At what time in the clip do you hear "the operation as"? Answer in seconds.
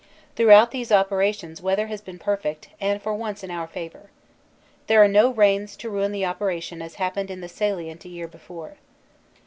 6.11-6.95